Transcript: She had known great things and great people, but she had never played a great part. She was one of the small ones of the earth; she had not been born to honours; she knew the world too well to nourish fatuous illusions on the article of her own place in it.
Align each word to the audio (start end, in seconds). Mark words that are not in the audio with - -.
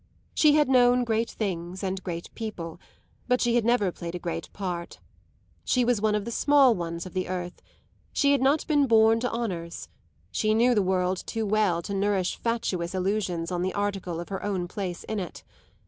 She 0.33 0.55
had 0.55 0.67
known 0.67 1.03
great 1.03 1.29
things 1.29 1.83
and 1.83 2.01
great 2.01 2.33
people, 2.33 2.79
but 3.27 3.39
she 3.39 3.53
had 3.53 3.63
never 3.63 3.91
played 3.91 4.15
a 4.15 4.17
great 4.17 4.51
part. 4.51 4.97
She 5.63 5.85
was 5.85 6.01
one 6.01 6.15
of 6.15 6.25
the 6.25 6.31
small 6.31 6.73
ones 6.73 7.05
of 7.05 7.13
the 7.13 7.27
earth; 7.29 7.61
she 8.11 8.31
had 8.31 8.41
not 8.41 8.65
been 8.65 8.87
born 8.87 9.19
to 9.19 9.31
honours; 9.31 9.89
she 10.31 10.55
knew 10.55 10.73
the 10.73 10.81
world 10.81 11.21
too 11.27 11.45
well 11.45 11.83
to 11.83 11.93
nourish 11.93 12.35
fatuous 12.37 12.95
illusions 12.95 13.51
on 13.51 13.61
the 13.61 13.75
article 13.75 14.19
of 14.19 14.29
her 14.29 14.41
own 14.41 14.67
place 14.67 15.03
in 15.03 15.19
it. 15.19 15.43